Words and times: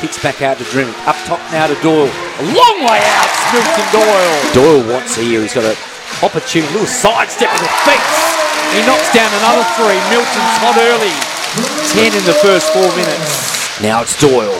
Kicks 0.00 0.16
back 0.24 0.40
out 0.40 0.56
to 0.56 0.64
Drimick. 0.72 0.96
Up 1.04 1.16
top 1.28 1.44
now 1.52 1.68
to 1.68 1.76
Doyle. 1.84 2.08
A 2.08 2.44
long 2.56 2.76
way 2.88 3.04
out, 3.04 3.30
Milton 3.52 3.88
Doyle. 3.92 4.36
Doyle 4.56 4.84
wants 4.88 5.12
here. 5.12 5.44
He's 5.44 5.52
got 5.52 5.68
an 5.68 5.76
opportunity. 6.24 6.72
Little 6.72 6.88
sidestep 6.88 7.52
with 7.52 7.68
the 7.68 7.72
feet. 7.84 8.00
He 8.72 8.80
knocks 8.88 9.12
down 9.12 9.28
another 9.44 9.60
three. 9.76 10.00
Milton's 10.08 10.56
hot 10.64 10.80
early. 10.80 11.12
Ten 11.92 12.16
in 12.16 12.24
the 12.24 12.32
first 12.40 12.72
four 12.72 12.88
minutes. 12.96 13.76
Now 13.84 14.00
it's 14.00 14.16
Doyle. 14.16 14.56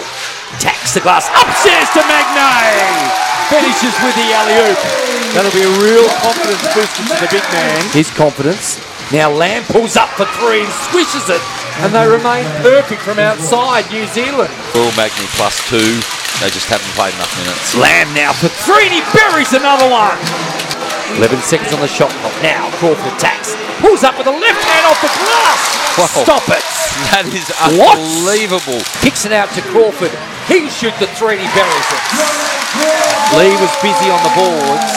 Tacks 0.61 0.93
the 0.93 1.01
glass. 1.01 1.33
Upstairs 1.33 1.89
to 1.97 2.05
Magnay. 2.05 2.77
Finishes 3.49 3.97
with 4.05 4.13
the 4.21 4.29
alley-oop. 4.37 4.81
That'll 5.33 5.57
be 5.57 5.65
a 5.65 5.75
real 5.81 6.05
confidence 6.21 6.61
booster 6.77 7.01
to 7.01 7.17
the 7.17 7.29
big 7.33 7.47
man. 7.49 7.81
His 7.97 8.13
confidence. 8.13 8.77
Now 9.09 9.33
Lamb 9.33 9.65
pulls 9.73 9.97
up 9.97 10.13
for 10.21 10.29
three 10.37 10.69
and 10.69 10.75
swishes 10.93 11.33
it. 11.33 11.41
And 11.81 11.91
they 11.97 12.05
remain 12.07 12.45
perfect 12.61 13.01
from 13.01 13.19
outside 13.19 13.89
New 13.89 14.05
Zealand. 14.13 14.53
Royal 14.77 14.93
Magnay 15.01 15.25
plus 15.41 15.57
two. 15.69 15.81
They 16.45 16.53
just 16.53 16.69
haven't 16.69 16.93
played 16.93 17.13
enough 17.17 17.33
minutes. 17.41 17.73
Lamb 17.77 18.09
now 18.13 18.33
for 18.37 18.49
three 18.65 18.85
and 18.89 18.95
he 18.95 19.03
buries 19.17 19.53
another 19.57 19.89
one. 19.89 20.17
11 21.17 21.41
seconds 21.43 21.73
on 21.73 21.81
the 21.81 21.89
shot 21.91 22.13
clock. 22.21 22.37
Now 22.45 22.69
Crawford 22.79 23.09
attacks. 23.17 23.57
Pulls 23.81 24.05
up 24.05 24.17
with 24.21 24.29
a 24.29 24.37
left 24.37 24.61
hand 24.63 24.85
off 24.87 25.01
the 25.01 25.09
glass. 25.25 25.61
Wow. 25.97 26.23
Stop 26.23 26.47
it. 26.53 26.65
That 27.17 27.25
is 27.33 27.49
What? 27.81 27.97
unbelievable. 27.97 28.79
Kicks 29.01 29.25
it 29.25 29.33
out 29.33 29.49
to 29.57 29.63
Crawford. 29.73 30.13
He 30.53 30.69
shoots 30.69 31.01
the 31.01 31.09
three 31.17 31.41
and 31.41 31.43
he 31.43 31.51
buries 31.57 31.89
it. 31.97 32.03
Lee 33.41 33.57
was 33.57 33.73
busy 33.81 34.09
on 34.13 34.21
the 34.23 34.33
boards. 34.37 34.93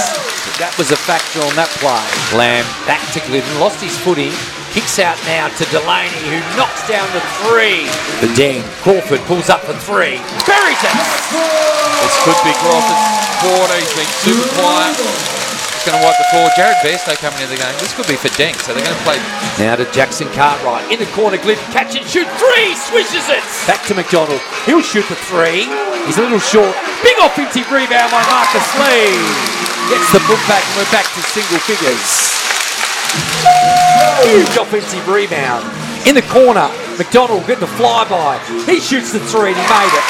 That 0.61 0.75
was 0.77 0.91
a 0.91 0.99
factor 0.99 1.39
on 1.47 1.55
that 1.55 1.71
play. 1.81 2.03
Lamb 2.37 2.67
back 2.85 3.01
to 3.15 3.19
Glidden, 3.25 3.49
lost 3.59 3.81
his 3.81 3.95
footing. 3.97 4.35
Kicks 4.73 4.97
out 4.97 5.21
now 5.29 5.53
to 5.53 5.63
Delany, 5.69 6.09
who 6.33 6.41
knocks 6.57 6.81
down 6.89 7.05
the 7.13 7.21
three. 7.45 7.85
The 8.25 8.33
Dang. 8.33 8.65
Crawford 8.81 9.21
pulls 9.29 9.45
up 9.45 9.61
for 9.61 9.77
three. 9.77 10.17
Buries 10.49 10.81
it. 10.81 10.97
This 12.01 12.15
could 12.25 12.41
be 12.41 12.49
Crawford's 12.57 13.05
quarter. 13.37 13.77
He's 13.77 13.93
been 13.93 14.09
super 14.25 14.49
quiet. 14.57 14.97
He's 14.97 15.85
going 15.85 15.93
to 15.93 16.01
wipe 16.01 16.17
the 16.17 16.25
floor. 16.33 16.49
Jared 16.57 16.81
Bairstow 16.81 17.13
coming 17.21 17.37
into 17.45 17.53
the 17.53 17.61
game. 17.61 17.77
This 17.77 17.93
could 17.93 18.09
be 18.09 18.17
for 18.17 18.33
Deng, 18.33 18.57
so 18.65 18.73
they're 18.73 18.81
going 18.81 18.97
to 18.97 19.05
play. 19.05 19.21
Now 19.61 19.77
to 19.77 19.85
Jackson 19.93 20.25
Cartwright. 20.33 20.89
In 20.89 20.97
the 20.97 21.11
corner, 21.13 21.37
Glidden. 21.37 21.61
Catch 21.69 21.93
and 21.93 22.07
shoot. 22.09 22.25
Three. 22.41 22.73
Swishes 22.73 23.29
it. 23.29 23.45
Back 23.69 23.85
to 23.87 23.93
Macdonald. 23.93 24.41
He'll 24.65 24.81
shoot 24.81 25.05
the 25.05 25.19
three. 25.29 25.69
He's 26.09 26.17
a 26.17 26.25
little 26.25 26.41
short. 26.41 26.73
Big 27.05 27.13
offensive 27.21 27.69
rebound 27.69 28.09
by 28.09 28.25
Marcus 28.25 28.65
Lee. 28.81 29.21
Gets 29.93 30.09
the 30.17 30.19
put 30.25 30.41
back 30.49 30.65
and 30.65 30.81
we're 30.81 30.89
back 30.89 31.05
to 31.13 31.21
single 31.29 31.61
figures. 31.61 32.42
Huge 34.23 34.55
offensive 34.57 35.07
rebound. 35.07 35.63
In 36.07 36.15
the 36.15 36.25
corner, 36.27 36.67
Macdonald 36.97 37.47
getting 37.47 37.65
the 37.65 37.73
flyby. 37.79 38.39
He 38.67 38.79
shoots 38.79 39.11
the 39.13 39.19
three 39.19 39.51
and 39.51 39.59
he 39.59 39.65
made 39.67 39.93
it. 39.93 40.05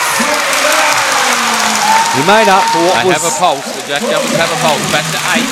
He 2.14 2.22
made 2.30 2.46
up 2.46 2.62
for 2.70 2.78
what 2.86 3.02
They 3.02 3.10
was 3.10 3.18
have 3.18 3.26
a 3.26 3.36
pulse. 3.42 3.66
The 3.74 3.82
Jack 3.90 4.06
Devils 4.06 4.38
have 4.38 4.52
a 4.54 4.60
pulse. 4.62 4.86
Back 4.94 5.06
to 5.18 5.22
eight. 5.34 5.50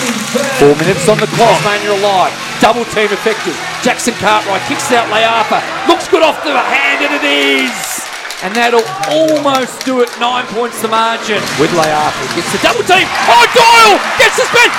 Four 0.61 0.77
minutes 0.77 1.09
on 1.09 1.17
the 1.17 1.25
clock. 1.33 1.57
Tasmania 1.57 1.97
alive. 1.97 2.29
Double 2.61 2.85
team 2.93 3.09
effective. 3.09 3.57
Jackson 3.81 4.13
Cartwright 4.21 4.61
kicks 4.69 4.93
out 4.93 5.09
Le'afa. 5.09 5.57
Looks 5.89 6.05
good 6.05 6.21
off 6.21 6.37
the 6.45 6.53
hand, 6.53 7.01
and 7.01 7.17
it 7.17 7.25
is. 7.25 8.05
And 8.45 8.53
that'll 8.53 8.85
almost 9.09 9.81
do 9.89 10.05
it. 10.05 10.09
Nine 10.21 10.45
points 10.53 10.77
the 10.85 10.89
margin. 10.89 11.41
With 11.57 11.73
Le'afa. 11.73 12.23
Gets 12.37 12.53
the 12.53 12.61
double 12.61 12.85
team. 12.85 13.09
Oh, 13.25 13.45
Doyle 13.57 13.97
gets 14.21 14.37
the 14.37 14.45
spin. 14.45 14.69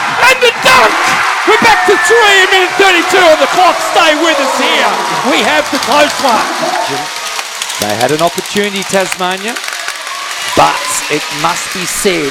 On 3.32 3.40
the 3.40 3.48
clock. 3.56 3.76
Stay 3.96 4.12
with 4.20 4.36
us 4.36 4.54
here. 4.60 4.92
We 5.32 5.40
have 5.40 5.64
the 5.72 5.80
close 5.88 6.12
one. 6.20 6.44
They 7.80 7.96
had 7.96 8.12
an 8.12 8.20
opportunity, 8.20 8.84
Tasmania. 8.92 9.56
But 10.52 10.76
it 11.08 11.24
must 11.40 11.64
be 11.72 11.88
said 11.88 12.28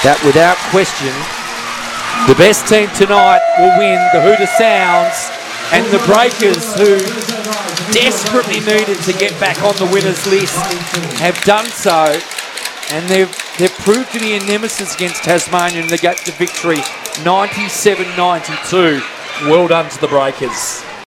that 0.00 0.16
without 0.24 0.56
question, 0.72 1.12
the 2.24 2.36
best 2.40 2.64
team 2.64 2.88
tonight 2.96 3.44
will 3.60 3.76
win 3.76 4.00
the 4.16 4.24
Hooter 4.24 4.48
Sounds 4.56 5.28
and 5.76 5.84
the 5.92 6.00
Breakers, 6.08 6.72
who 6.72 6.96
desperately 7.92 8.64
needed 8.64 8.96
to 9.04 9.12
get 9.12 9.36
back 9.36 9.60
on 9.60 9.76
the 9.76 9.88
winners 9.92 10.24
list, 10.26 10.56
have 11.20 11.36
done 11.44 11.68
so. 11.68 12.16
And 12.96 13.04
they've, 13.12 13.32
they've 13.58 13.76
proved 13.84 14.12
to 14.12 14.20
be 14.20 14.36
a 14.36 14.40
nemesis 14.40 14.94
against 14.94 15.24
Tasmania 15.24 15.82
and 15.82 15.90
they 15.90 15.98
get 15.98 16.16
the 16.24 16.32
victory 16.32 16.80
97 17.24 18.08
92. 18.16 19.13
Well 19.42 19.66
done 19.66 19.90
to 19.90 20.00
the 20.00 20.06
Breakers. 20.06 20.93